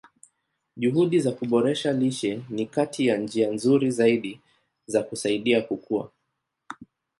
Juhudi 0.77 1.19
za 1.19 1.31
kuboresha 1.31 1.93
lishe 1.93 2.41
ni 2.49 2.65
kati 2.65 3.07
ya 3.07 3.17
njia 3.17 3.51
nzuri 3.51 3.91
zaidi 3.91 4.39
za 4.85 5.03
kusaidia 5.03 5.61
kukua. 5.61 6.11